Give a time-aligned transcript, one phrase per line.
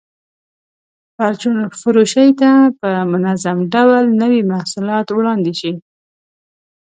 [1.15, 5.73] پرچون فروشۍ ته په منظم ډول نوي محصولات وړاندې شي.